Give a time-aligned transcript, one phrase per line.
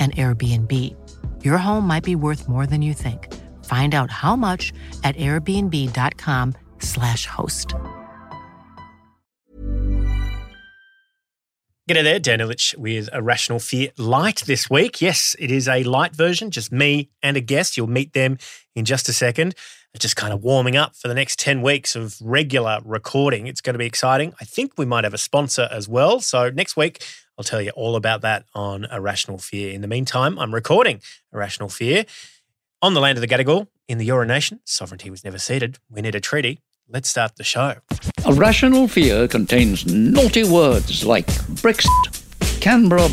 [0.00, 0.96] an Airbnb.
[1.44, 3.30] Your home might be worth more than you think.
[3.66, 4.72] Find out how much
[5.04, 7.74] at airbnb.com/slash host.
[11.90, 15.02] Get G'day there, Dan Ilic with a Rational Fear Light this week.
[15.02, 17.76] Yes, it is a light version, just me and a guest.
[17.76, 18.38] You'll meet them
[18.76, 19.56] in just a second.
[19.98, 23.46] Just kind of warming up for the next 10 weeks of regular recording.
[23.48, 24.32] It's going to be exciting.
[24.40, 26.20] I think we might have a sponsor as well.
[26.20, 27.04] So next week,
[27.36, 29.72] I'll tell you all about that on Irrational Fear.
[29.72, 31.00] In the meantime, I'm recording
[31.32, 32.04] Irrational Fear
[32.80, 34.60] on the land of the Gadigal in the Eora Nation.
[34.64, 35.78] Sovereignty was never ceded.
[35.90, 36.60] We need a treaty.
[36.88, 37.76] Let's start the show.
[38.24, 43.08] A rational fear contains naughty words like Brexit, Canberra,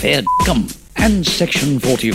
[0.00, 2.12] fair cum, and Section 40.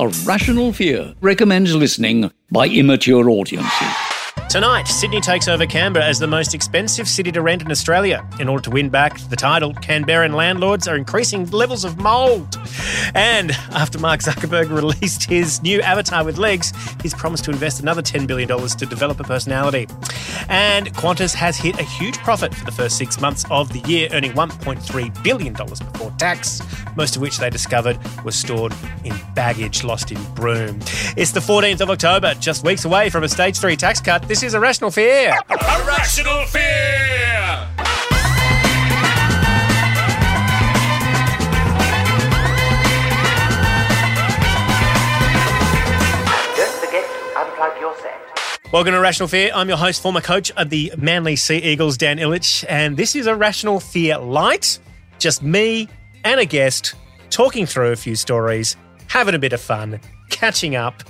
[0.00, 4.07] A rational fear recommends listening by immature audiences.
[4.48, 8.26] Tonight, Sydney takes over Canberra as the most expensive city to rent in Australia.
[8.40, 12.56] In order to win back the title, Canberran landlords are increasing levels of mould.
[13.14, 16.72] And after Mark Zuckerberg released his new avatar with legs,
[17.02, 19.86] he's promised to invest another $10 billion to develop a personality.
[20.48, 24.08] And Qantas has hit a huge profit for the first six months of the year,
[24.12, 26.62] earning $1.3 billion before tax,
[26.96, 28.72] most of which they discovered was stored
[29.04, 30.80] in baggage lost in Broome.
[31.18, 34.26] It's the 14th of October, just weeks away from a stage three tax cut.
[34.26, 35.36] This is a rational fear.
[35.50, 37.66] Irrational fear!
[46.56, 48.14] Don't forget to unplug your set.
[48.72, 49.50] Welcome to Rational Fear.
[49.54, 53.26] I'm your host, former coach of the Manly Sea Eagles, Dan Ilic, and this is
[53.26, 54.78] a Rational Fear Light.
[55.18, 55.88] Just me
[56.24, 56.94] and a guest
[57.30, 58.76] talking through a few stories,
[59.08, 59.98] having a bit of fun,
[60.30, 61.02] catching up,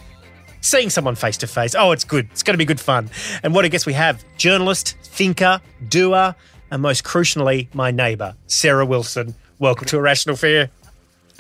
[0.61, 1.75] seeing someone face to face.
[1.75, 2.29] Oh, it's good.
[2.33, 3.11] It's going to be good fun.
[3.43, 6.35] And what I guess we have journalist, thinker, doer,
[6.71, 9.35] and most crucially, my neighbour, Sarah Wilson.
[9.59, 10.71] Welcome to a Rational Fear.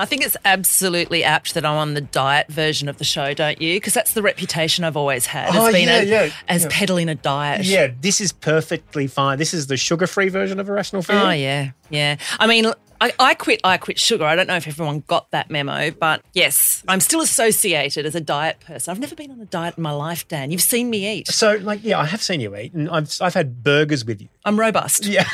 [0.00, 3.60] I think it's absolutely apt that I'm on the diet version of the show, don't
[3.60, 3.74] you?
[3.76, 6.68] Because that's the reputation I've always had Oh, yeah, a, yeah, as yeah.
[6.70, 7.64] peddling a diet.
[7.64, 9.38] Yeah, this is perfectly fine.
[9.38, 11.16] This is the sugar free version of a Rational Fear.
[11.18, 12.16] Oh yeah, yeah.
[12.38, 13.60] I mean, I, I quit.
[13.64, 14.24] I quit sugar.
[14.24, 18.20] I don't know if everyone got that memo, but yes, I'm still associated as a
[18.20, 18.90] diet person.
[18.90, 20.50] I've never been on a diet in my life, Dan.
[20.50, 21.28] You've seen me eat.
[21.28, 24.28] So, like, yeah, I have seen you eat, and I've I've had burgers with you.
[24.44, 25.06] I'm robust.
[25.06, 25.28] Yeah.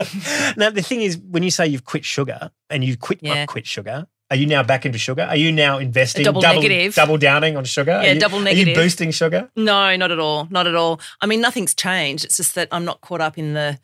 [0.56, 3.46] now the thing is, when you say you've quit sugar and you quit Yeah.
[3.46, 5.22] quit sugar, are you now back into sugar?
[5.22, 6.94] Are you now investing Double negative.
[6.94, 8.00] double downing on sugar?
[8.02, 9.50] Yeah, you- double Are you boosting sugar?
[9.56, 10.46] No, not at all.
[10.50, 11.00] Not at all.
[11.20, 12.24] I mean, nothing's changed.
[12.26, 13.78] It's just that I'm not caught up in the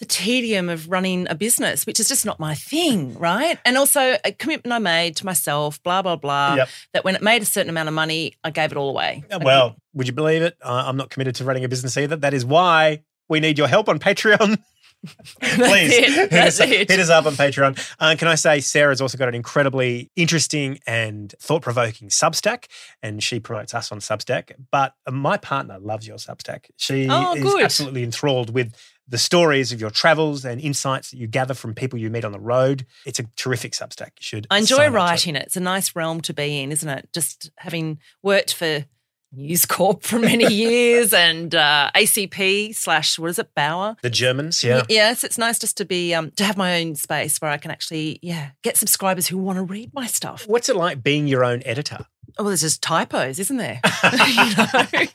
[0.00, 3.58] the tedium of running a business, which is just not my thing, right?
[3.64, 6.56] And also a commitment I made to myself, blah blah blah.
[6.56, 6.68] Yep.
[6.92, 9.24] That when it made a certain amount of money, I gave it all away.
[9.40, 10.56] Well, would you believe it?
[10.62, 12.16] I'm not committed to running a business either.
[12.16, 14.58] That is why we need your help on Patreon.
[15.42, 17.78] Please hit, us, hit us up on Patreon.
[18.00, 22.66] Uh, can I say Sarah's also got an incredibly interesting and thought provoking Substack,
[23.02, 24.52] and she promotes us on Substack.
[24.70, 26.66] But my partner loves your Substack.
[26.76, 27.62] She Oh, is good.
[27.62, 28.74] absolutely enthralled with
[29.06, 32.32] the stories of your travels and insights that you gather from people you meet on
[32.32, 32.86] the road.
[33.04, 34.12] It's a terrific Substack.
[34.18, 34.46] You should.
[34.50, 35.42] I enjoy writing it.
[35.42, 37.08] It's a nice realm to be in, isn't it?
[37.12, 38.86] Just having worked for
[39.36, 43.96] News Corp for many years and uh, ACP slash what is it, Bauer?
[44.02, 44.78] The Germans, yeah.
[44.78, 47.56] Y- Yes, it's nice just to be um, to have my own space where I
[47.58, 50.46] can actually yeah get subscribers who want to read my stuff.
[50.46, 51.98] What's it like being your own editor?
[52.36, 53.80] Oh, well, there's just typos, isn't there?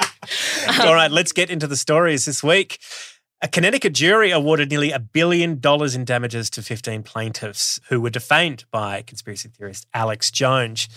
[0.77, 0.85] Know?
[0.85, 2.79] All right, let's get into the stories this week.
[3.41, 8.09] A Connecticut jury awarded nearly a billion dollars in damages to 15 plaintiffs who were
[8.09, 10.87] defamed by conspiracy theorist Alex Jones.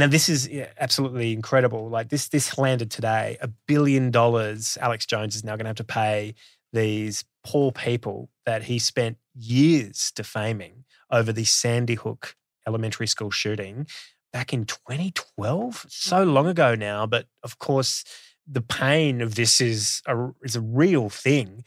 [0.00, 0.48] Now, this is
[0.78, 1.90] absolutely incredible.
[1.90, 3.36] Like this, this landed today.
[3.42, 4.78] A billion dollars.
[4.80, 6.34] Alex Jones is now going to have to pay
[6.72, 12.34] these poor people that he spent years defaming over the Sandy Hook
[12.66, 13.86] elementary school shooting
[14.32, 15.84] back in 2012.
[15.88, 18.02] So long ago now, but of course,
[18.46, 21.62] the pain of this is a, is a real thing.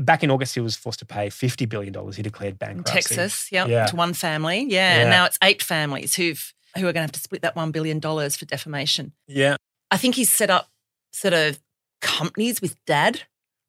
[0.00, 1.92] Back in August, he was forced to pay $50 billion.
[2.12, 2.92] He declared bankruptcy.
[3.16, 3.84] Texas, yep, Yeah.
[3.86, 5.00] to one family, yeah, Yeah.
[5.02, 7.70] and now it's eight families who've who are going to have to split that one
[7.72, 9.12] billion dollars for defamation.
[9.26, 9.56] Yeah.
[9.90, 10.68] I think he's set up
[11.12, 11.58] sort of
[12.00, 13.22] companies with dad,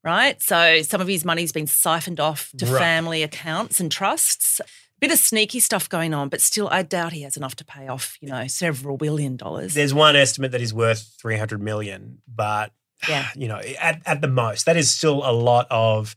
[0.04, 0.42] right?
[0.42, 2.80] So some of his money's been siphoned off to Right.
[2.80, 4.62] family accounts and trusts.
[5.00, 7.88] Bit of sneaky stuff going on, but still, I doubt he has enough to pay
[7.88, 9.74] off, you know, several billion dollars.
[9.74, 12.72] There's one estimate that he's worth 300 million, but
[13.10, 13.28] Yeah.
[13.36, 16.16] you know, at, at the most, that is still a lot of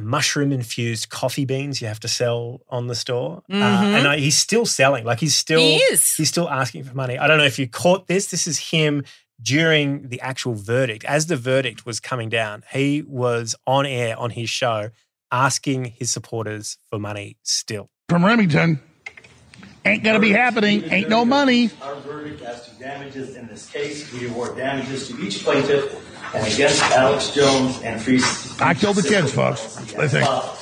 [0.00, 3.42] mushroom infused coffee beans you have to sell on the store.
[3.50, 3.98] Uh, Mhm.
[3.98, 6.14] and I, he's still selling, like he's still, He is.
[6.16, 7.16] he's still asking for money.
[7.18, 8.26] I don't know if you caught this.
[8.26, 9.04] This is him
[9.42, 11.04] during the actual verdict.
[11.04, 14.90] As the verdict was coming down, he was on air on his show
[15.32, 17.90] asking his supporters for money still.
[18.08, 18.80] from Remington.
[19.86, 20.84] Ain't gonna be happening.
[20.90, 21.70] Ain't no money.
[21.82, 25.94] Our verdict as to damages in this case, we award damages to each plaintiff
[26.34, 28.20] and against Alex Jones and Free.
[28.60, 29.76] I killed the kids, folks.
[29.92, 30.26] They think.
[30.26, 30.54] Uh,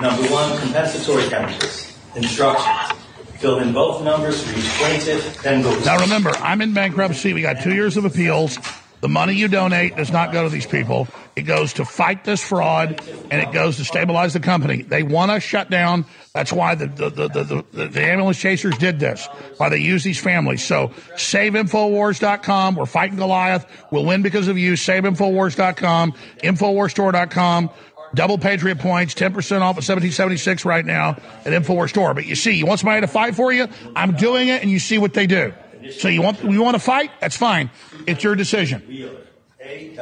[0.00, 1.94] number one, compensatory damages.
[2.16, 2.98] Instructions.
[3.36, 5.78] Fill in both numbers for each plaintiff, then go.
[5.80, 7.34] Now remember, I'm in bankruptcy.
[7.34, 8.58] We got two years of appeals.
[9.00, 11.06] The money you donate does not go to these people.
[11.38, 13.00] It goes to fight this fraud,
[13.30, 14.82] and it goes to stabilize the company.
[14.82, 16.04] They want us shut down.
[16.34, 19.28] That's why the the, the, the, the, the ambulance chasers did this.
[19.56, 20.64] Why they use these families.
[20.64, 22.74] So saveinfowars.com.
[22.74, 23.66] We're fighting Goliath.
[23.92, 24.72] We'll win because of you.
[24.72, 26.12] Saveinfowars.com.
[26.42, 27.70] Infowarsstore.com.
[28.14, 29.28] Double Patriot points, 10%
[29.60, 32.14] off at 1776 right now at Infowars Store.
[32.14, 33.68] But you see, you want somebody to fight for you?
[33.94, 35.52] I'm doing it, and you see what they do.
[35.92, 37.12] So you want you want to fight?
[37.20, 37.70] That's fine.
[38.08, 38.82] It's your decision.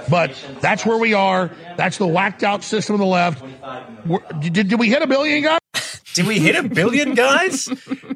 [0.08, 1.50] But that's where we are.
[1.76, 3.42] That's the whacked out system of the left.
[4.06, 5.60] We're, did, did we hit a billion, guys?
[6.14, 7.68] Did we hit a billion, guys?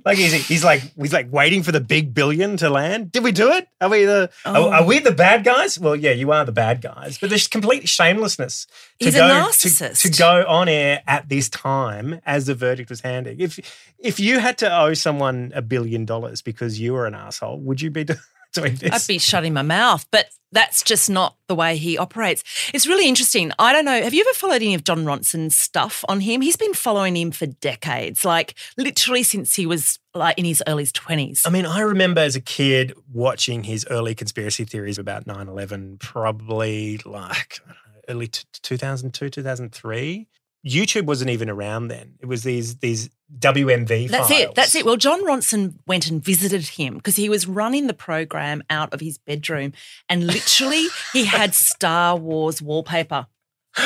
[0.06, 3.12] like he's, he's like he's like waiting for the big billion to land.
[3.12, 3.69] Did we do it?
[3.79, 4.70] Are we the are, Oh.
[4.73, 5.79] are we the bad guys?
[5.79, 7.19] Well, yeah, you are the bad guys.
[7.19, 8.67] But there's complete shamelessness
[9.00, 10.00] to He's go to, narcissist.
[10.00, 13.38] to go on air at this time as the verdict was handing.
[13.38, 13.58] If
[13.99, 17.82] if you had to owe someone a billion dollars because you were an asshole, would
[17.82, 18.14] you be do-
[18.52, 18.91] doing this?
[18.93, 22.43] I'd be shutting my mouth, but that's just not the way he operates.
[22.75, 23.52] It's really interesting.
[23.58, 24.02] I don't know.
[24.02, 26.41] Have you ever followed any of Jon Ronson's stuff on him?
[26.41, 30.85] He's been following him for decades, like literally since he was like in his early
[30.85, 31.43] 20s.
[31.47, 35.99] I mean, I remember as a kid watching his early conspiracy theories about 9 11,
[35.99, 40.26] probably like I don't know, early t- 2002, 2003.
[40.67, 42.15] YouTube wasn't even around then.
[42.21, 43.09] It was these these
[43.39, 44.41] WMV That's files.
[44.41, 44.55] it.
[44.55, 44.85] That's it.
[44.85, 49.01] Well, Jon Ronson went and visited him because he was running the program out of
[49.01, 49.73] his bedroom
[50.09, 53.27] and literally he had Star Wars wallpaper.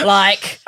[0.03, 0.61] Like,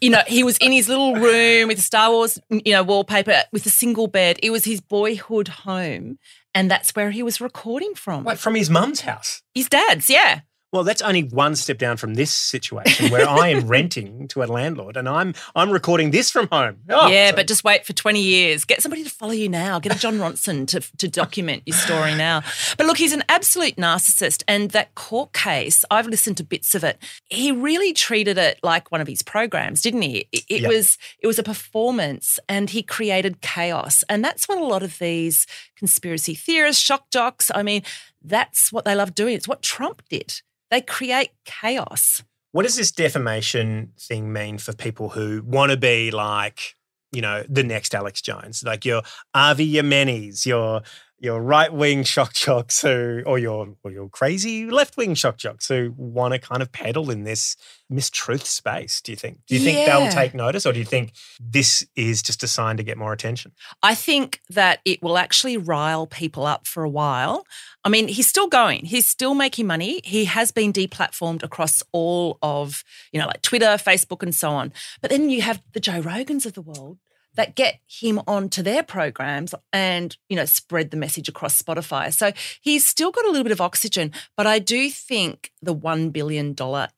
[0.00, 3.64] you know, he was in his little room with Star Wars, you know, wallpaper with
[3.66, 4.38] a single bed.
[4.42, 6.18] It was his boyhood home.
[6.54, 8.24] And that's where he was recording from.
[8.24, 9.42] Like from his mum's house.
[9.54, 10.40] His dad's, yeah.
[10.72, 14.46] Well, that's only one step down from this situation where I am renting to a
[14.46, 16.76] landlord and I'm I'm recording this from home.
[16.88, 18.64] Oh, yeah, so- but just wait for 20 years.
[18.64, 19.80] Get somebody to follow you now.
[19.80, 22.42] Get a Jon Ronson to, to document your story now.
[22.78, 24.44] But look, he's an absolute narcissist.
[24.46, 26.98] And that court case, I've listened to bits of it.
[27.28, 30.28] He really treated it like one of his programs, didn't he?
[30.30, 30.68] It, it Yeah.
[30.68, 34.04] was it was a performance and he created chaos.
[34.08, 35.46] And that's what a lot of these
[35.80, 37.82] conspiracy theorists, shock jocks, I mean,
[38.22, 39.34] that's what they love doing.
[39.34, 40.42] It's what Trump did.
[40.70, 42.22] They create chaos.
[42.52, 46.76] What does this defamation thing mean for people who want to be like,
[47.12, 49.02] you know, the next Alex Jones, like your
[49.34, 50.82] Avi Yeminis, your
[51.20, 55.68] your right wing shock jocks who, or your or your crazy left wing shock jocks
[55.68, 57.56] who want to kind of peddle in this
[57.92, 59.00] mistruth space?
[59.02, 59.40] Do you think?
[59.46, 62.78] Do you think they'll take notice, or do you think this is just a sign
[62.78, 63.52] to get more attention?
[63.82, 67.46] I think that it will actually rile people up for a while.
[67.84, 68.86] I mean, he's still going.
[68.86, 70.00] He's still making money.
[70.04, 74.72] He has been deplatformed across all of, you know, like Twitter, Facebook, and so on.
[75.00, 76.98] But then you have the Joe Rogans of the world
[77.34, 82.12] that get him onto their programs and you know spread the message across Spotify.
[82.12, 86.10] So he's still got a little bit of oxygen, but I do think the one
[86.10, 86.88] billion dollar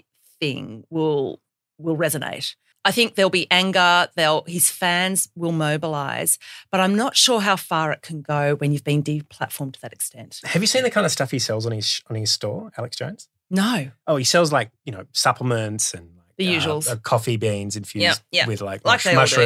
[0.40, 1.40] thing will
[1.78, 2.54] will resonate.
[2.84, 4.08] I think there'll be anger.
[4.16, 6.38] They'll his fans will mobilize,
[6.72, 9.92] but I'm not sure how far it can go when you've been deplatformed to that
[9.92, 10.40] extent.
[10.44, 12.96] Have you seen the kind of stuff he sells on his on his store, Alex
[12.96, 13.28] Jones?
[13.50, 16.08] No, Oh, he sells like you know supplements and
[16.38, 16.90] The uh, usuals.
[16.90, 18.46] uh, coffee beans infused yeah.
[18.48, 19.36] with like, Like mush-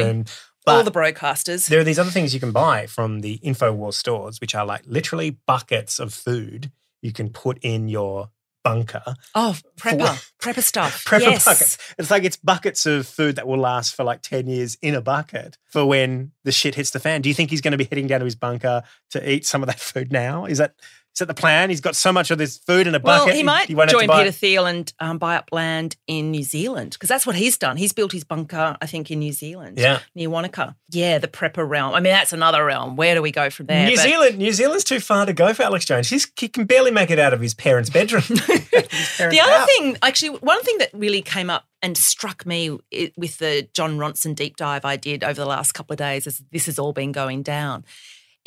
[0.67, 0.89] they all do.
[0.91, 0.97] mushroom.
[0.97, 1.67] all But the broadcasters.
[1.67, 4.83] there are these other things you can buy from the Infowars stores, which are like
[4.85, 6.71] literally buckets of food
[7.01, 8.29] you can put in your
[8.63, 9.15] bunker.
[9.33, 11.05] Oh, prepper, prepper stuff.
[11.05, 11.45] Prepper yes.
[11.45, 11.77] buckets.
[11.97, 15.01] It's like it's buckets of food that will last for like 10 years in a
[15.01, 17.21] bucket for when the shit hits the fan.
[17.21, 19.63] Do you think he's going to be heading down to his bunker to eat some
[19.63, 20.45] of that food now?
[20.45, 20.73] Is that
[21.17, 21.71] is that the plan?
[21.71, 23.35] He's got so much of this food in a Well, bucket.
[23.35, 24.29] he might won't to join Peter.
[24.31, 27.75] Thiel and um, buy up land in New Zealand because that's what he's done.
[27.75, 30.01] He's built his bunker, I think, in New Zealand, Yeah.
[30.13, 30.75] near Wanaka.
[30.91, 31.95] Yeah, the prepper realm.
[31.95, 32.95] I mean, that's another realm.
[32.97, 33.87] Where do we go from there?
[33.87, 36.07] New But- Zealand, New Zealand's too far to go for Alex Jones.
[36.07, 38.21] He's, he can barely make it out of his parents' bedroom.
[38.21, 39.65] His parents' The other house.
[39.75, 42.69] thing, actually, one thing that really came up and struck me
[43.17, 46.43] with the Jon Ronson deep dive I did over the last couple of days as
[46.51, 47.85] this has all been going down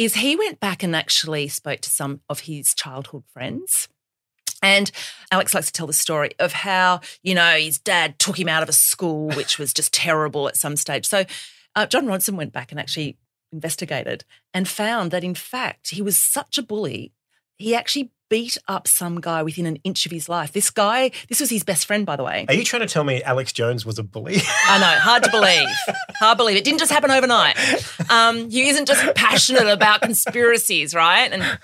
[0.01, 3.87] is he went back and actually spoke to some of his childhood friends.
[4.63, 4.91] And
[5.31, 8.63] Alex likes to tell the story of how, you know, his dad took him out
[8.63, 11.07] of a school, which was just terrible at some stage.
[11.07, 11.27] So
[11.77, 13.19] uh, Jon Ronson went back and actually
[13.53, 17.13] investigated and found that, in fact, he was such a bully,
[17.59, 20.53] he actually beat up some guy within an inch of his life.
[20.53, 22.47] This guy, this was his best friend, by the way.
[22.49, 24.37] Are you trying to tell me Alex Jones was a bully?
[24.67, 25.69] I know, hard to believe.
[26.19, 26.57] Hard to believe.
[26.57, 27.59] It didn't just happen overnight.
[28.09, 31.31] Um, he isn't just passionate about conspiracies, right?
[31.33, 31.59] And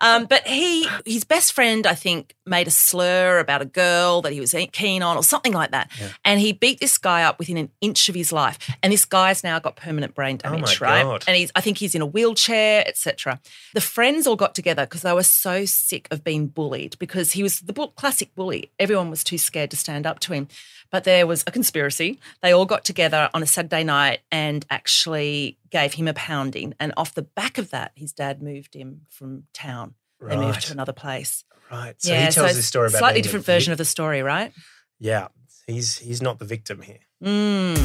[0.00, 4.32] um, but he, his best friend, I think, made a slur about a girl that
[4.32, 5.90] he was keen on, or something like that.
[6.24, 8.58] And he beat this guy up within an inch of his life.
[8.82, 11.02] And this guy's now got permanent brain Oh damage, right?
[11.02, 11.24] God.
[11.26, 13.40] And he's, I think he's in a wheelchair, etc.
[13.74, 17.42] The friends all got together because they were so sick of being bullied because he
[17.42, 18.70] was the classic bully.
[18.78, 20.48] Everyone was too scared to stand up to him.
[20.90, 22.20] But there was a conspiracy.
[22.42, 26.74] They all got together on a Saturday night and actually gave him a pounding.
[26.78, 29.94] And off the back of that, his dad moved him from town.
[30.20, 31.44] They moved to another place.
[31.70, 31.94] right.
[31.98, 34.52] So he tells this story about slightly being different vic- version of the story, right?
[35.00, 35.28] Yeah,
[35.66, 37.00] he's he's not the victim here.
[37.22, 37.76] Mm.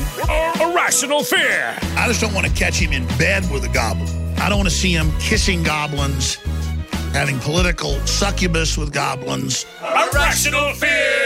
[0.61, 1.77] Irrational fear.
[1.97, 4.07] I just don't want to catch him in bed with a goblin.
[4.37, 6.37] I don't want to see him kissing goblins,
[7.13, 9.65] having political succubus with goblins.
[9.81, 11.19] Irrational fear.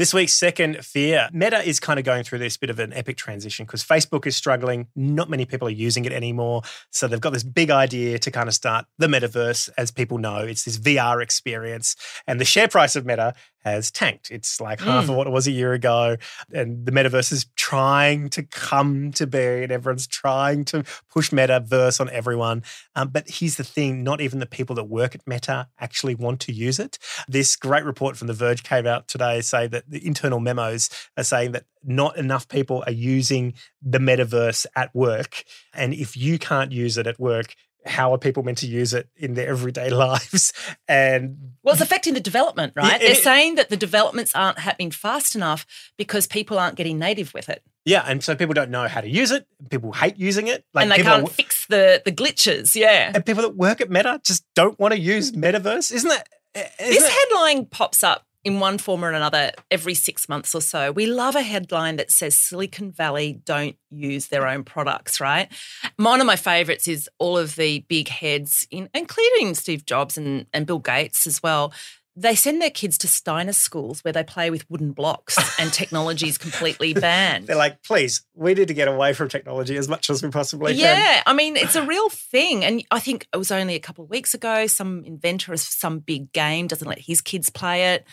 [0.00, 1.28] This week's second fear.
[1.30, 4.34] Meta is kind of going through this bit of an epic transition because Facebook is
[4.34, 4.86] struggling.
[4.96, 6.62] Not many people are using it anymore.
[6.90, 9.68] So they've got this big idea to kind of start the metaverse.
[9.76, 11.96] As people know, it's this VR experience.
[12.26, 14.30] And the share price of Meta has tanked.
[14.30, 15.10] It's like half Mm.
[15.10, 16.16] of what it was a year ago.
[16.52, 22.00] And the metaverse is trying to come to be, and everyone's trying to push metaverse
[22.00, 22.62] on everyone.
[22.94, 26.40] Um, but here's the thing not even the people that work at Meta actually want
[26.40, 26.98] to use it.
[27.28, 31.24] This great report from The Verge came out today say that the internal memos are
[31.24, 35.44] saying that not enough people are using the metaverse at work.
[35.74, 37.54] And if you can't use it at work,
[37.86, 40.52] how are people meant to use it in their everyday lives?
[40.88, 42.92] And Well, it's affecting the development, right?
[42.92, 46.98] Yeah, They're it- saying that the developments aren't happening fast enough because people aren't getting
[46.98, 47.62] native with it.
[47.84, 49.46] yeah, and so people don't know how to use it.
[49.70, 50.64] People hate using it.
[50.74, 52.74] and they can't fix the, the glitches.
[52.74, 53.12] Yeah.
[53.14, 55.90] and people that work at Meta just don't want to use metaverse.
[55.92, 56.28] Isn't that?
[56.54, 60.60] Isn't this that- headline pops up in one form or another every six months or
[60.60, 60.92] so.
[60.92, 65.48] We love a headline that says Silicon Valley don't use their own products, right?
[65.96, 70.46] One of my favorites is all of the big heads, in, including Steve Jobs and,
[70.54, 71.72] and Bill Gates as well.
[72.20, 76.28] They send their kids to Steiner schools where they play with wooden blocks and technology
[76.28, 77.46] is completely banned.
[77.46, 80.74] They're like, please, we need to get away from technology as much as we possibly
[80.74, 80.80] can.
[80.80, 82.62] Yeah, I mean, it's a real thing.
[82.62, 86.00] And I think it was only a couple of weeks ago, some inventor of some
[86.00, 88.06] big game doesn't let his kids play it.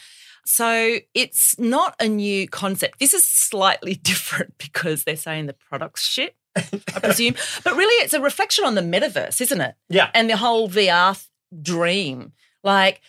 [0.46, 3.00] So it's not a new concept.
[3.00, 6.62] This is slightly different because they're saying the product's shit, I
[7.02, 7.36] presume.
[7.66, 9.76] but really, it's a reflection on the metaverse, isn't it?
[9.90, 10.10] Yeah.
[10.14, 11.22] And the whole VR
[11.62, 12.32] dream.
[12.64, 13.02] Like,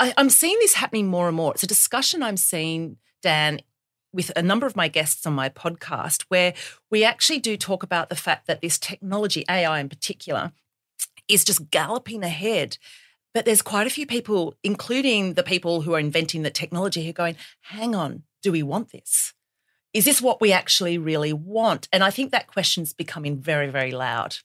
[0.00, 1.52] I, I'm seeing this happening more and more.
[1.52, 3.60] It's a discussion I'm seeing, Dan,
[4.12, 6.54] with a number of my guests on my podcast, where
[6.90, 10.52] we actually do talk about the fact that this technology, AI in particular,
[11.28, 12.78] is just galloping ahead.
[13.34, 17.10] But there's quite a few people, including the people who are inventing the technology, who
[17.10, 19.34] are going, hang on, do we want this?
[19.92, 21.88] Is this what we actually really want?
[21.92, 24.38] And I think that question's becoming very, very loud.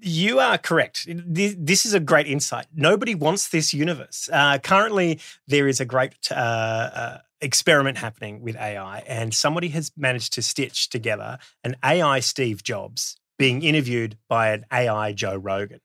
[0.00, 1.06] You are correct.
[1.08, 2.66] This is a great insight.
[2.74, 4.28] Nobody wants this universe.
[4.32, 9.90] Uh, currently, there is a great uh, uh, experiment happening with AI, and somebody has
[9.96, 15.80] managed to stitch together an AI Steve Jobs being interviewed by an AI Joe Rogan.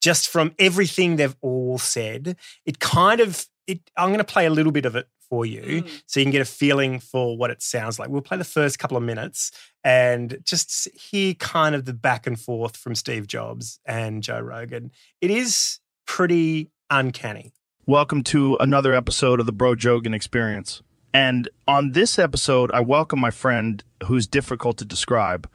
[0.00, 3.80] Just from everything they've all said, it kind of it.
[3.96, 6.02] I'm going to play a little bit of it for you mm.
[6.06, 8.08] so you can get a feeling for what it sounds like.
[8.10, 9.50] We'll play the first couple of minutes
[9.82, 14.90] and just hear kind of the back and forth from Steve Jobs and Joe Rogan.
[15.20, 17.52] It is pretty uncanny.
[17.86, 20.82] Welcome to another episode of the Bro Jogan Experience.
[21.14, 25.48] And on this episode, I welcome my friend who's difficult to describe.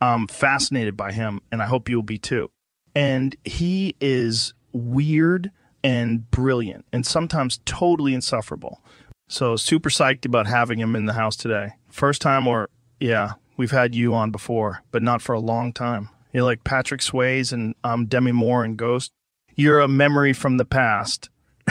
[0.00, 2.50] I'm fascinated by him, and I hope you'll be too.
[2.94, 5.50] And he is weird
[5.82, 8.80] and brilliant, and sometimes totally insufferable.
[9.28, 11.74] So, super psyched about having him in the house today.
[11.88, 12.68] First time, or
[12.98, 16.08] yeah, we've had you on before, but not for a long time.
[16.32, 19.12] You're like Patrick Swayze and um, Demi Moore in Ghost.
[19.54, 21.28] You're a memory from the past.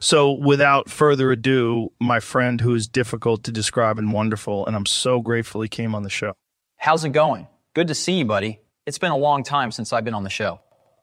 [0.00, 4.86] so, without further ado, my friend who is difficult to describe and wonderful, and I'm
[4.86, 6.32] so grateful he came on the show.
[6.76, 7.46] How's it going?
[7.74, 8.60] Good to see you, buddy.
[8.86, 10.60] It's been a long time since I've been on the show.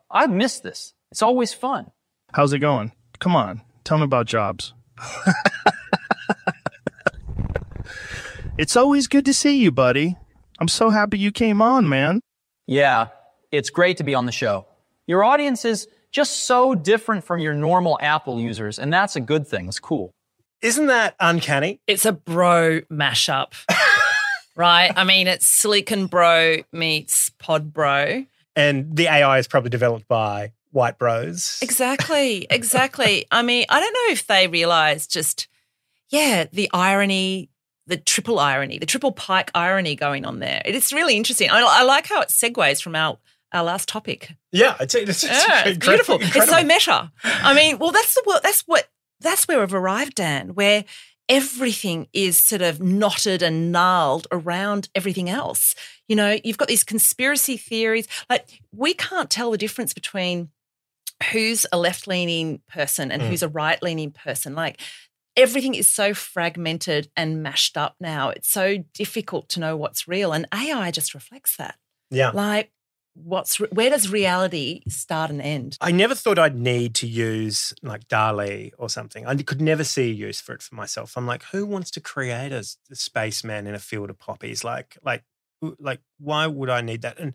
[0.09, 0.93] I've missed this.
[1.11, 1.91] It's always fun.
[2.31, 2.93] How's it going?
[3.19, 4.73] Come on, tell me about jobs.
[8.57, 10.15] it's always good to see you, buddy.
[10.61, 12.21] I'm so happy you came on, man.
[12.67, 13.09] Yeah,
[13.51, 14.65] it's great to be on the show.
[15.05, 19.45] Your audience is just so different from your normal Apple users, and that's a good
[19.45, 19.67] thing.
[19.67, 20.11] It's cool.
[20.61, 21.81] Isn't that uncanny?
[21.87, 23.55] It's a bro mashup,
[24.55, 24.91] right?
[24.95, 28.25] I mean, it's Silicon Bro meets Pod Bro.
[28.55, 31.59] And the AI is probably developed by white bros.
[31.61, 33.25] Exactly, exactly.
[33.31, 35.47] I mean, I don't know if they realize just,
[36.09, 37.49] yeah, the irony,
[37.87, 40.61] the triple irony, the triple pike irony going on there.
[40.65, 41.49] It's really interesting.
[41.49, 43.17] I, I like how it segues from our
[43.51, 44.31] our last topic.
[44.51, 46.41] Yeah, it's, it's, it's Yeah, it's incredible- beautiful.
[46.41, 47.11] It's so meta.
[47.23, 50.85] I mean, well, that's the that's what that's where we've arrived, Dan, where
[51.29, 55.75] everything is sort of knotted and gnarled around everything else.
[56.07, 58.07] You know, you've got these conspiracy theories.
[58.29, 60.49] Like we can't tell the difference between
[61.31, 63.27] who's a left-leaning person and Mm.
[63.29, 64.55] who's a right-leaning person.
[64.55, 64.81] Like
[65.37, 68.29] everything is so fragmented and mashed up now.
[68.29, 71.75] It's so difficult to know what's real, and AI just reflects that.
[72.11, 72.31] Yeah.
[72.31, 72.71] Like,
[73.13, 75.77] what's re- where does reality start and end?
[75.81, 79.25] I never thought I'd need to use like DALL-E or something.
[79.25, 81.15] I could never see a use for it for myself.
[81.15, 84.63] I'm like, who wants to create a, a spaceman in a field of poppies?
[84.63, 85.23] Like, like,
[85.79, 87.19] like, why would I need that?
[87.19, 87.33] And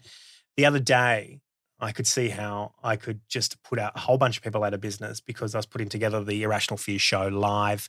[0.57, 1.40] the other day,
[1.81, 4.74] I could see how I could just put out a whole bunch of people out
[4.74, 7.88] of business because I was putting together the Irrational Fear show live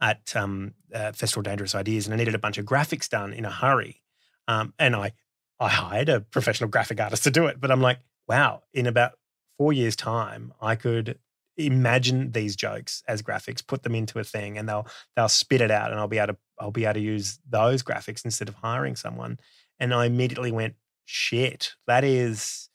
[0.00, 3.44] at um, uh, Festival Dangerous Ideas, and I needed a bunch of graphics done in
[3.44, 4.02] a hurry.
[4.48, 5.12] Um, and I,
[5.60, 7.60] I hired a professional graphic artist to do it.
[7.60, 9.12] But I'm like, wow, in about
[9.58, 11.18] four years' time, I could
[11.56, 15.70] imagine these jokes as graphics, put them into a thing, and they'll they'll spit it
[15.70, 18.54] out, and I'll be able to I'll be able to use those graphics instead of
[18.54, 19.38] hiring someone.
[19.78, 22.70] And I immediately went, shit, that is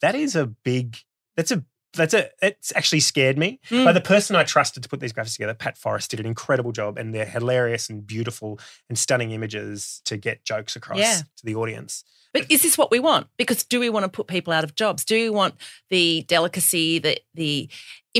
[0.00, 0.98] that is a big
[1.36, 1.64] that's a
[1.94, 2.32] that's it.
[2.42, 3.60] it's actually scared me.
[3.70, 3.84] Mm.
[3.84, 6.72] But the person I trusted to put these graphics together, Pat Forrest, did an incredible
[6.72, 11.18] job, and they're hilarious and beautiful and stunning images to get jokes across Yeah.
[11.36, 12.04] to the audience.
[12.32, 13.28] But is this what we want?
[13.36, 15.04] Because do we want to put people out of jobs?
[15.04, 15.54] Do we want
[15.88, 17.68] the delicacy, the the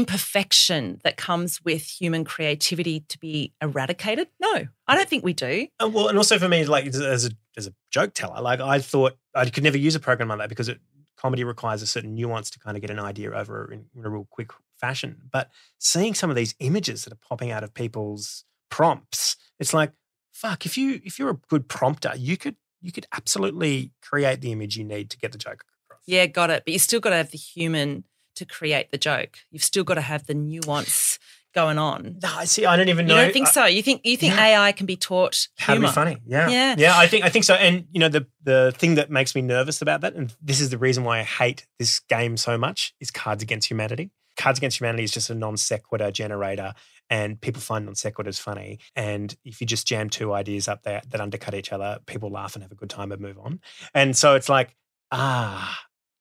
[0.09, 4.29] imperfection that comes with human creativity to be eradicated?
[4.41, 5.67] No, I don't think we do.
[5.83, 8.79] Uh, well, and also for me, like as a as a joke teller, like I
[8.79, 10.81] thought I could never use a program like that because it,
[11.25, 14.11] comedy requires a certain nuance to kind of get an idea over in, in a
[14.11, 15.23] real quick fashion.
[15.33, 19.93] But seeing some of these images that are popping out of people's prompts, it's like,
[20.33, 20.67] fuck.
[20.67, 24.77] If you if you're a good prompter, you could you could absolutely create the image
[24.77, 25.65] you need to get the joke.
[25.87, 26.03] Across.
[26.07, 26.65] Yeah, got it.
[26.67, 28.05] But you still got to have the human
[28.37, 29.39] to create the joke.
[29.51, 31.19] You've still got to have the nuance
[31.55, 32.19] going on.
[32.23, 32.67] No, I see.
[32.67, 33.17] I don't even know.
[33.17, 33.65] You don't think I- so?
[33.65, 34.43] You think you think No.
[34.43, 36.19] AI can be taught How to be funny.
[36.27, 36.49] Yeah.
[36.49, 36.75] Yeah.
[36.77, 36.99] Yeah.
[36.99, 37.55] I think I think so.
[37.55, 40.71] And you know, the the thing that makes me nervous about that, and this is
[40.71, 44.11] the reason why I hate this game so much, is Cards Against Humanity.
[44.37, 46.75] Cards Against Humanity is just a non sequitur generator,
[47.09, 48.81] and people find non sequiturs funny.
[48.97, 52.55] And if you just jam two ideas up there that undercut each other, people laugh
[52.57, 53.61] and have a good time and move on.
[53.95, 54.75] And so it's like,
[55.13, 55.79] ah,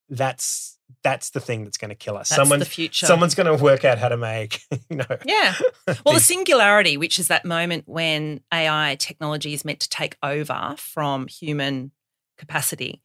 [0.09, 2.29] that's that's the thing that's going to kill us.
[2.29, 3.05] That's the Someone's future.
[3.05, 5.17] Someone's going to work out how to make, you know.
[5.25, 5.53] Yeah.
[6.05, 10.75] Well, the singularity, which is that moment when AI technology is meant to take over
[10.77, 11.91] from human
[12.37, 13.01] capacity,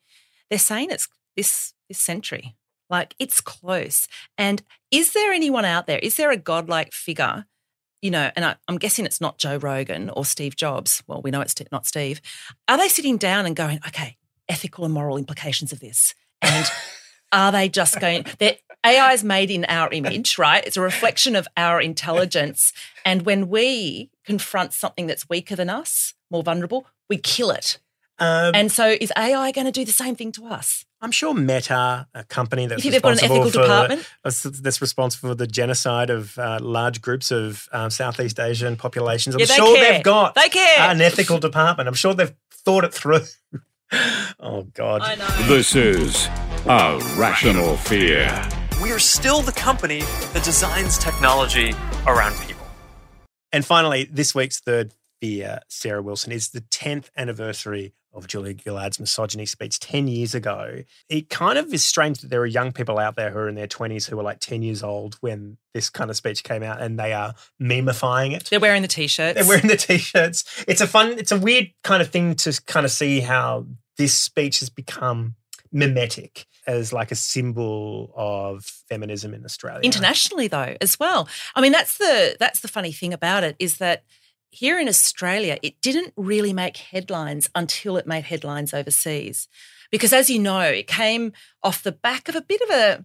[0.49, 2.57] they're saying it's this this century.
[2.89, 4.07] Like it's close.
[4.37, 5.99] And is there anyone out there?
[5.99, 7.47] Is there a godlike figure?
[8.01, 11.03] You know, and I, I'm guessing it's not Joe Rogan or Steve Jobs.
[11.07, 12.21] Well, we know it's not Steve.
[12.69, 14.17] Are they sitting down and going, okay,
[14.49, 16.15] ethical and moral implications of this?
[16.42, 16.66] And
[17.33, 18.24] Are they just going?
[18.38, 20.64] That AI is made in our image, right?
[20.66, 22.72] It's a reflection of our intelligence.
[23.05, 27.79] And when we confront something that's weaker than us, more vulnerable, we kill it.
[28.20, 30.85] Um, and so, is AI going to do the same thing to us?
[31.01, 34.09] I'm sure Meta, a company that's You think they've got an responsible ethical for department?
[34.24, 39.37] uh, that's responsible for the genocide of uh, large groups of um, Southeast Asian populations.
[39.37, 39.92] I'm Yeah, they sure care.
[39.92, 40.90] they've got They care.
[40.90, 41.88] an ethical department.
[41.88, 43.20] I'm sure they've thought it through.
[44.40, 45.03] oh God!
[45.03, 45.27] I know.
[45.46, 46.27] This is
[46.66, 48.46] a rational fear.
[48.83, 50.01] We are still the company
[50.33, 51.74] that designs technology
[52.07, 52.66] around people.
[53.53, 58.99] And finally, this week's third fear, Sarah Wilson, is the 10th anniversary of Julia Gillard's
[58.99, 60.83] misogyny speech 10 years ago.
[61.09, 63.55] It kind of is strange that there are young people out there who are in
[63.55, 66.81] their 20s who were like 10 years old when this kind of speech came out
[66.81, 68.44] and they are memifying it.
[68.51, 69.38] They're wearing the t-shirts.
[69.38, 70.64] They're wearing the t-shirts.
[70.66, 73.66] It's a fun, it's a weird kind of thing to kind of see how
[73.97, 75.35] this speech has become
[75.71, 79.81] mimetic as like a symbol of feminism in Australia.
[79.83, 83.79] internationally though as well i mean that's the that's the funny thing about it is
[83.79, 84.03] that
[84.51, 89.49] here in australia it didn't really make headlines until it made headlines overseas.
[89.91, 91.33] Because as you know it came
[91.63, 93.05] off the back of a bit of a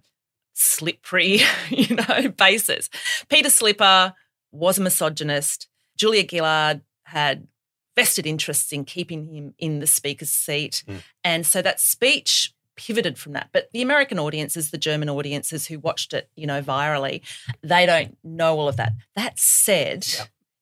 [0.53, 2.89] slippery you know basis.
[3.29, 4.13] Peter slipper
[4.51, 5.67] was a misogynist.
[5.97, 7.47] Julia gillard had
[7.95, 10.83] vested interests in keeping him in the speaker's seat.
[10.87, 10.97] Hmm.
[11.23, 13.49] And so that speech pivoted from that.
[13.51, 17.21] But the American audiences, the German audiences who watched it, you know, virally,
[17.61, 18.93] they don't know all of that.
[19.15, 20.07] That said,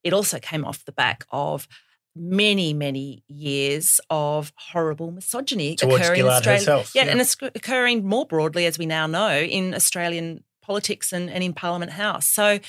[0.03, 1.67] it also came off the back of
[2.15, 6.59] many, many years of horrible misogyny Towards occurring in Australia.
[6.59, 7.11] herself, Yeah, yeah.
[7.11, 11.53] and it's occurring more broadly, as we now know, in Australian politics and, and in
[11.53, 12.27] Parliament House.
[12.27, 12.59] So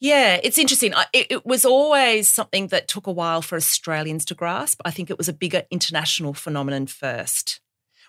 [0.00, 0.92] yeah, it's interesting.
[1.12, 4.80] It, it was always something that took a while for Australians to grasp.
[4.84, 7.60] I think it was a bigger international phenomenon first.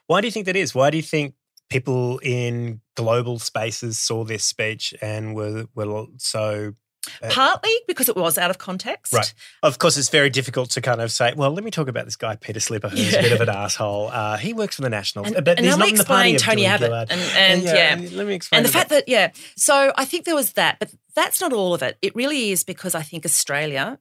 [0.08, 0.76] Why do you think that is?
[0.76, 1.36] Why do you think
[1.70, 6.74] people in global spaces saw this speech and were were so?
[7.22, 9.14] Uh, Partly because it was out of context.
[9.14, 9.34] Right.
[9.64, 12.16] Of course, it's very difficult to kind of say, well, let me talk about this
[12.16, 13.20] guy, Peter Slipper, who's Yeah.
[13.20, 14.10] a bit of an asshole.
[14.10, 16.04] Uh, he works for the Nationals, And, but and he's let not me in the
[16.06, 16.88] party Tony Abbott.
[16.88, 17.12] Gillard.
[17.12, 19.06] And, and yeah, Let me explain And the fact bit.
[19.06, 19.32] that, yeah.
[19.58, 21.98] So I think there was that, but that's not all of it.
[22.02, 24.00] It really is because I think Australia,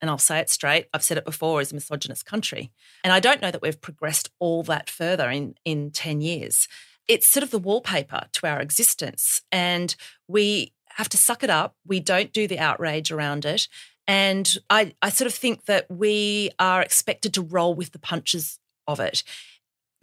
[0.00, 2.72] and I'll say it straight, I've said it before, is a misogynist country.
[3.04, 6.66] And I don't know that we've progressed all that further in, in 10 years.
[7.06, 9.42] It's sort of the wallpaper to our existence.
[9.52, 9.94] And
[10.28, 11.74] we have to suck it up.
[11.86, 13.68] We don't do the outrage around it.
[14.06, 18.58] And I, I sort of think that we are expected to roll with the punches
[18.86, 19.22] of it.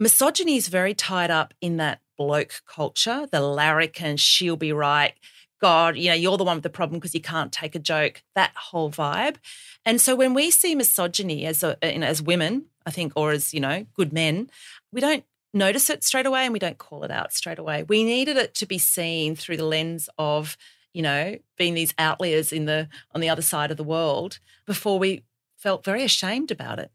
[0.00, 5.14] Misogyny is very tied up in that bloke culture, the larrikin, she'll be right.
[5.60, 8.22] God, you know, you're the one with the problem because you can't take a joke,
[8.34, 9.36] that whole vibe.
[9.84, 13.32] And so when we see misogyny as a, you know, as women, I think, or
[13.32, 14.50] as, you know, good men,
[14.92, 17.82] we don't notice it straight away and we don't call it out straight away.
[17.82, 20.56] We needed it to be seen through the lens of,
[20.92, 24.98] you know, being these outliers in the on the other side of the world before
[24.98, 25.22] we
[25.56, 26.90] felt very ashamed about it.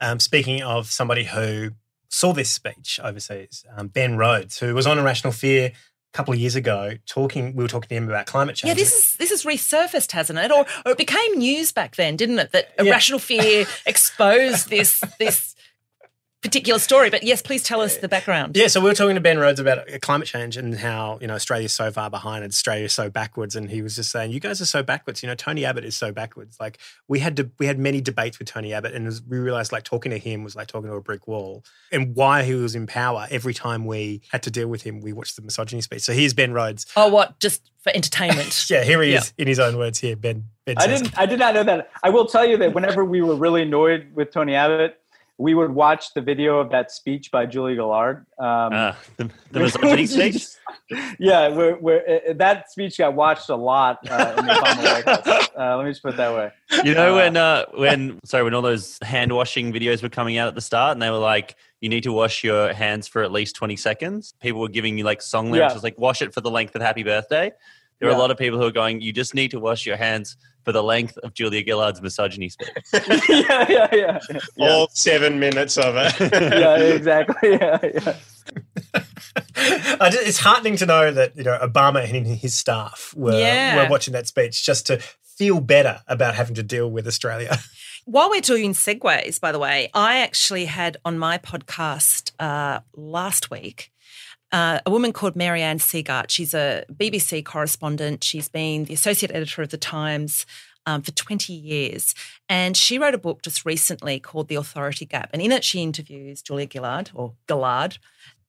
[0.00, 1.70] Um, speaking of somebody who
[2.10, 6.40] saw this speech overseas, um, Ben Rhodes, who was on Irrational Fear a couple of
[6.40, 7.54] years ago, talking.
[7.56, 8.68] We were talking to him about climate change.
[8.68, 10.50] Yeah, this is this has resurfaced, hasn't it?
[10.50, 12.52] Or, or it became news back then, didn't it?
[12.52, 12.84] That Yeah.
[12.90, 15.51] irrational fear exposed this this
[16.42, 17.08] particular story.
[17.10, 18.56] But yes, please tell us the background.
[18.56, 21.26] Yeah, so we were talking to Ben Rhodes about uh, climate change and how you
[21.26, 24.40] know Australia's so far behind and Australia's so backwards, and he was just saying, "You
[24.40, 26.58] guys are so backwards." You know, Tony Abbott is so backwards.
[26.60, 26.78] Like
[27.08, 29.84] we had to, we had many debates with Tony Abbott, and was- we realized like
[29.84, 31.64] talking to him was like talking to a brick wall.
[31.90, 35.12] And why he was in power, every time we had to deal with him, we
[35.12, 36.02] watched the misogyny speech.
[36.02, 36.86] So here's Ben Rhodes.
[36.96, 37.38] Oh, what?
[37.40, 38.66] Just for entertainment?
[38.70, 39.18] Yeah, here he Yeah.
[39.18, 39.98] is in his own words.
[39.98, 40.44] Here, Ben.
[40.64, 41.18] Ben I didn't.
[41.18, 41.90] I did not know that.
[42.02, 44.98] I will tell you that whenever we were really annoyed with Tony Abbott,
[45.38, 48.18] we would watch the video of that speech by Julie Gillard.
[48.38, 50.46] Um, Ah, the, the misogyny speech.
[51.18, 55.76] yeah, where, where uh, that speech got watched a lot uh, in the Obama Uh,
[55.76, 56.50] let me just put it that way.
[56.84, 60.36] You know Uh, when uh, when sorry when all those hand washing videos were coming
[60.38, 63.22] out at the start and they were like you need to wash your hands for
[63.24, 64.34] at least 20 seconds.
[64.40, 65.80] People were giving you like song lyrics Yeah.
[65.82, 67.50] like wash it for the length of happy birthday.
[68.02, 69.96] There are a lot of people who are going you just need to wash your
[69.96, 72.68] hands for the length of Julia Gillard's misogyny speech.
[72.92, 74.38] yeah, yeah, yeah, yeah.
[74.58, 76.14] all seven minutes of it.
[76.32, 77.50] yeah, exactly.
[77.60, 78.16] Yeah, yeah.
[80.00, 83.82] I just, it's heartening to know that you know Obama and his staff were Yeah.
[83.84, 87.56] were watching that speech just to feel better about having to deal with Australia.
[88.04, 93.48] While we're doing segues, by the way, I actually had on my podcast uh, last
[93.50, 93.91] week
[94.52, 96.26] uh, a woman called Mary Ann Sieghart.
[96.28, 98.22] She's a BBC correspondent.
[98.22, 100.46] She's been the associate editor of the Times.
[100.84, 102.12] Um, for 20 years.
[102.48, 105.30] And she wrote a book just recently called The Authority Gap.
[105.32, 107.98] And in it, she interviews Julia Gillard or Gillard.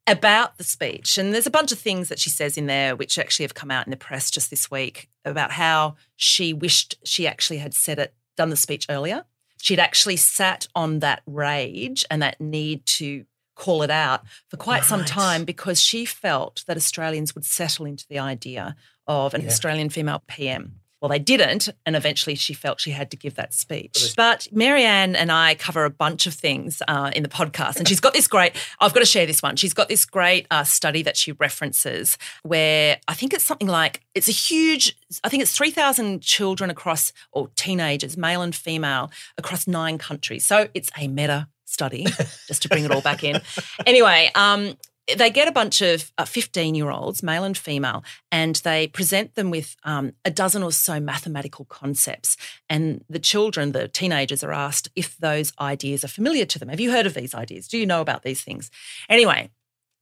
[0.07, 1.19] about the speech.
[1.19, 3.69] And there's a bunch of things that she says in there which actually have come
[3.69, 7.99] out in the press just this week about how she wished she actually had said
[7.99, 9.25] it, done the speech earlier.
[9.61, 14.83] She'd actually sat on that rage and that need to call it out for quite
[14.83, 18.75] some time because she felt that Australians would settle into the idea
[19.07, 19.47] of an Yeah.
[19.47, 20.79] Australian female PM.
[21.01, 24.13] Well, they didn't, and eventually she felt she had to give that speech.
[24.15, 27.85] But Mary Ann and I cover a bunch of things uh, in the podcast, and
[27.89, 28.55] she's got this great.
[28.79, 29.57] I've got to share this one.
[29.57, 33.99] She's got this great uh, study that she references, where I think it's something like
[34.15, 34.95] it's a huge.
[35.25, 40.45] I think it's three thousand children across, or teenagers, male and female, across nine countries.
[40.45, 42.05] So it's a meta study,
[42.47, 43.41] just to bring it all back in.
[43.86, 44.77] Anyway, um,
[45.17, 49.49] they get a bunch of 15 year olds, male and female, and they present them
[49.49, 52.38] with um, a dozen or so mathematical concepts.
[52.69, 56.69] And the children, the teenagers, are asked if those ideas are familiar to them.
[56.69, 57.67] Have you heard of these ideas?
[57.67, 58.71] Do you know about these things?
[59.09, 59.49] Anyway,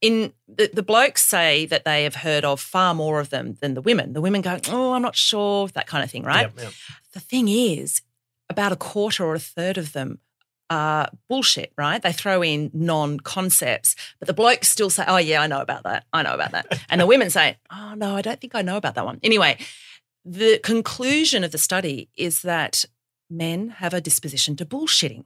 [0.02, 3.74] in the, the blokes say that they have heard of far more of them than
[3.74, 4.14] the women.
[4.14, 6.50] The women go, oh, I'm not sure, that kind of thing, right?
[6.56, 6.74] Yep, yep.
[7.14, 8.02] The thing is,
[8.50, 10.20] about a quarter or a third of them
[10.72, 12.02] are bullshit, right?
[12.02, 15.84] They throw in non concepts, but the blokes still say, oh, yeah, I know about
[15.84, 16.06] that.
[16.14, 16.80] I know about that.
[16.90, 19.20] And the women say, oh, no, I don't think I know about that one.
[19.22, 19.58] Anyway,
[20.24, 22.86] the conclusion of the study is that
[23.30, 25.26] men have a disposition to bullshitting.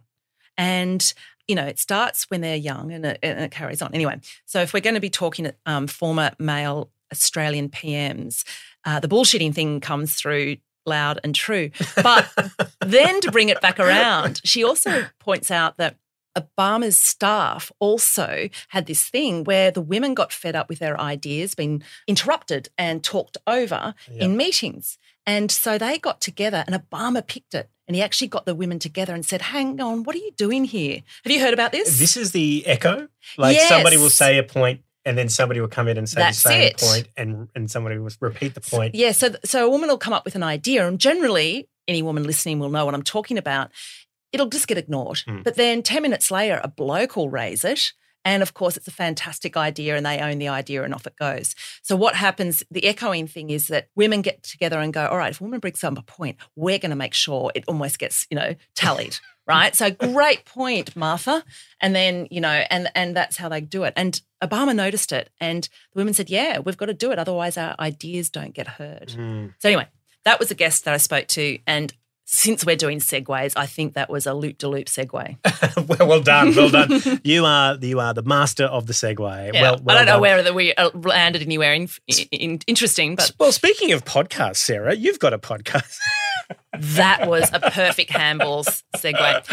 [0.57, 1.13] And,
[1.47, 3.93] you know, it starts when they're young and it, and it carries on.
[3.93, 8.43] Anyway, so if we're going to be talking um, former male Australian PMs,
[8.83, 11.71] uh, the bullshitting thing comes through loud and true.
[12.01, 12.29] But
[12.85, 15.97] then to bring it back around, she also points out that
[16.37, 21.55] Obama's staff also had this thing where the women got fed up with their ideas
[21.55, 24.97] being interrupted and talked over in meetings.
[25.25, 27.69] And so they got together and Obama picked it.
[27.87, 30.65] And he actually got the women together and said, Hang on, what are you doing
[30.65, 31.03] here?
[31.23, 31.99] Have you heard about this?
[31.99, 33.07] This is the echo.
[33.37, 36.41] Like somebody will say a point, and then somebody will come in and say That's
[36.43, 36.77] the same it.
[36.77, 38.95] point, and and somebody will repeat the point.
[38.95, 42.23] Yeah, so so a woman will come up with an idea, and generally, any woman
[42.23, 43.71] listening will know what I'm talking about.
[44.31, 45.41] It'll just get ignored, Hmm.
[45.43, 47.93] but then ten minutes later, a bloke will raise it,
[48.25, 51.15] and of course, it's a fantastic idea, and they own the idea, and off it
[51.17, 51.55] goes.
[51.83, 52.63] So what happens?
[52.71, 55.59] The echoing thing is that women get together and go, "All right, if a woman
[55.59, 59.17] brings up a point, we're going to make sure it almost gets you know tallied."
[59.47, 61.43] Right, so great point, Martha,
[61.79, 63.93] and then you know, and and that's how they do it.
[63.95, 67.57] And Obama noticed it, and the women said, "Yeah, we've got to do it, otherwise
[67.57, 69.47] our ideas don't get heard." Hmm.
[69.59, 69.87] So anyway,
[70.23, 71.93] that was a guest that I spoke to, and
[72.25, 75.37] since we're doing segues, I think that was a loop de loop segue.
[75.87, 77.21] well, well done, well done.
[77.23, 79.53] you are you are the master of the segue.
[79.53, 80.21] Yeah, well, well I don't know done.
[80.21, 81.87] where that we uh, landed anywhere in,
[82.31, 85.97] in, interesting, but Well, speaking of podcasts, Sarah, you've got a podcast.
[86.79, 89.15] that was a perfect handballs segue.
[89.19, 89.43] I,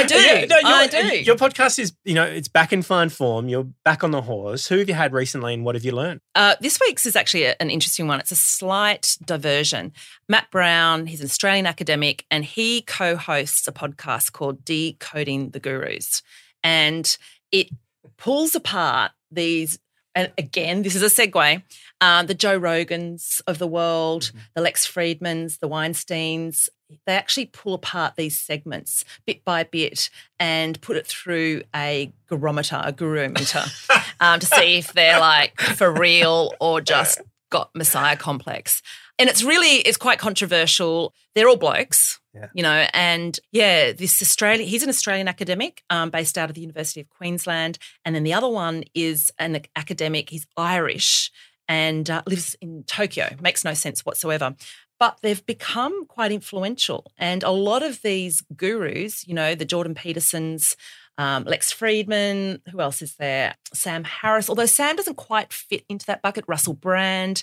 [0.00, 1.18] I do, Yeah, no, I do.
[1.20, 3.48] Your podcast is, you know, it's back in fine form.
[3.48, 4.66] You're back on the horse.
[4.68, 6.20] Who have you had recently, and what have you learned?
[6.34, 8.20] Uh, this week's is actually a- an interesting one.
[8.20, 9.92] It's a slight diversion.
[10.28, 15.60] Matt Browne, he's an Australian academic, and he co hosts a podcast called Decoding the
[15.60, 16.22] Gurus.
[16.64, 17.16] And
[17.50, 17.68] it
[18.16, 19.78] pulls apart these,
[20.14, 21.62] and again, this is a segue,
[22.00, 26.68] um, the Joe Rogans of the world, the Lex Fridmans, the Weinsteins.
[27.06, 32.80] They actually pull apart these segments bit by bit and put it through a gurometer,
[32.84, 33.66] a gurumeter,
[34.20, 38.82] um, to see if they're like for real or just got messiah complex.
[39.18, 41.14] And it's really it's quite controversial.
[41.34, 42.46] They're all blokes, Yeah.
[42.54, 46.62] you know, and yeah, this Australian he's an Australian academic um, based out of the
[46.62, 50.30] University of Queensland, and then the other one is an academic.
[50.30, 51.30] He's Irish
[51.68, 53.34] and uh, lives in Tokyo.
[53.40, 54.54] Makes no sense whatsoever.
[54.98, 57.10] But they've become quite influential.
[57.18, 60.76] And a lot of these gurus, you know, the Jordan Petersons,
[61.18, 63.56] um, Lex Fridman, who else is there?
[63.74, 67.42] Sam Harris, although Sam doesn't quite fit into that bucket, Russell Brand.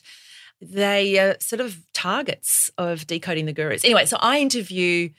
[0.61, 3.85] They are sort of targets of decoding the gurus.
[3.85, 5.09] Anyway, so I interview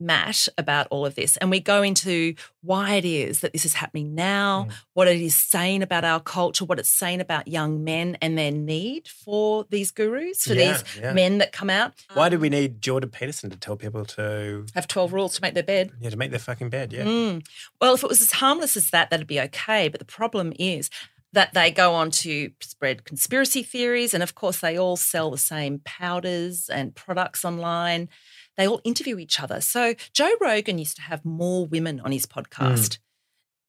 [0.00, 3.74] Matt about all of this, and we go into why it is that this is
[3.74, 8.16] happening now, what it is saying about our culture, what it's saying about young men
[8.20, 11.12] and their need for these gurus, for Yeah, these yeah.
[11.12, 11.94] men that come out.
[12.12, 15.54] Why do we need Jordan Peterson to tell people to have 12 rules to make
[15.54, 15.92] their bed?
[16.00, 16.92] yeah to make their fucking bed?
[16.92, 17.04] Yeah.
[17.04, 17.46] Mm.
[17.80, 19.88] Well, if it was as harmless as that, that'd be okay.
[19.88, 20.90] But the problem is
[21.34, 24.14] that they go on to spread conspiracy theories.
[24.14, 28.08] And of course, they all sell the same powders and products online.
[28.56, 29.60] They all interview each other.
[29.60, 32.98] So Joe Rogan used to have more women on his podcast.
[32.98, 32.98] Mm.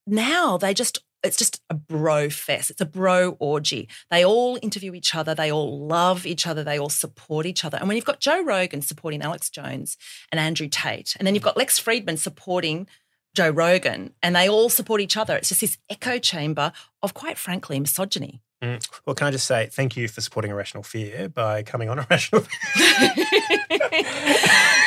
[0.08, 2.70] Now they just, it's just a bro fest.
[2.70, 3.90] It's a bro orgy.
[4.12, 5.34] They all interview each other.
[5.34, 6.64] They all love each other.
[6.64, 7.80] They all support each other.
[7.80, 9.98] And when you've got Joe Rogan supporting Alex Jones
[10.32, 12.88] and Andrew Tate, and then you've got Lex Fridman supporting
[13.36, 15.36] Joe Rogan, and they all support each other.
[15.36, 16.72] It's just this echo chamber
[17.04, 18.42] of, quite frankly, misogyny.
[18.64, 18.88] Mm.
[19.06, 22.42] Well, can I just say thank you for supporting Irrational Fear by coming on Irrational
[22.44, 23.12] Fear?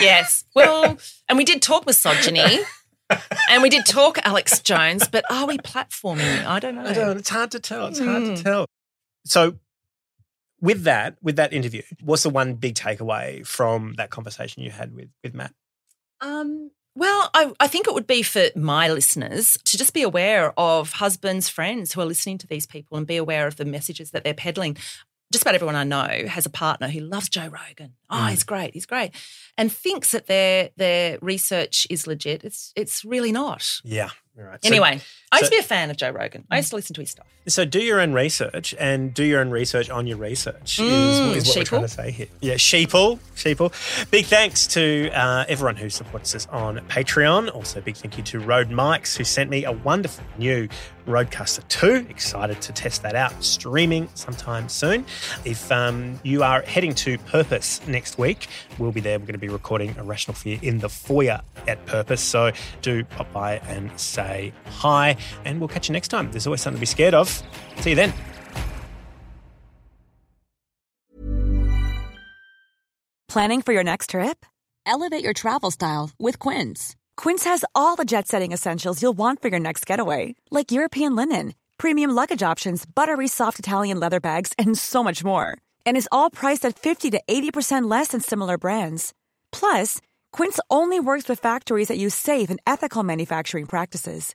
[0.01, 0.45] yes.
[0.55, 2.61] Well, and we did talk misogyny.
[3.51, 6.45] and we did talk Alex Jones, but are we platforming?
[6.45, 6.83] I don't know.
[6.85, 7.87] I don't, it's hard to tell.
[7.87, 8.37] It's hard Mm.
[8.37, 8.67] to tell.
[9.25, 9.57] So,
[10.61, 14.95] with that, with that interview, what's the one big takeaway from that conversation you had
[14.95, 15.55] with with Matt?
[16.21, 20.53] Um, well, I, I think it would be for my listeners to just be aware
[20.59, 24.11] of husbands, friends who are listening to these people and be aware of the messages
[24.11, 24.77] that they're peddling.
[25.31, 27.93] Just about everyone I know has a partner who loves Joe Rogan.
[28.09, 28.31] Oh, Mm.
[28.31, 29.13] he's great, he's great,
[29.59, 32.45] and thinks that their their research is legit.
[32.45, 33.81] It's it's really not.
[33.85, 34.09] Yeah.
[34.35, 34.59] Right.
[34.65, 36.45] So- Anyway, I used so- to be a fan of Joe Rogan.
[36.51, 37.27] I used to listen to his stuff.
[37.47, 41.35] So do your own research and do your own research on your research is, Mm,
[41.37, 42.27] is what we're trying to say here.
[42.41, 44.11] Yeah, sheeple, sheeple.
[44.11, 47.55] Big thanks to uh, everyone who supports us on Patreon.
[47.55, 50.69] Also, big thank you to Rode Mics who sent me a wonderful new
[51.07, 52.07] Rodecaster 2.
[52.11, 55.07] Excited to test that out, streaming sometime soon.
[55.47, 59.19] If um, you are heading to Purpose next week, we'll be there.
[59.19, 62.21] We're going to be recording a Rational Fear in the foyer at Purpose.
[62.21, 66.31] So do pop by and say hi, and we'll catch you next time.
[66.31, 67.43] There's always something to be scared of.
[67.81, 68.13] See you then.
[73.29, 74.47] Planning for your next trip?
[74.87, 76.97] Elevate your travel style with Quince.
[77.19, 81.15] Quince has all the jet setting essentials you'll want for your next getaway, like European
[81.15, 85.59] linen, premium luggage options, buttery soft Italian leather bags, and so much more.
[85.85, 89.13] And is all priced at 50 to 80% less than similar brands.
[89.53, 90.01] Plus,
[90.33, 94.35] Quince only works with factories that use safe and ethical manufacturing practices.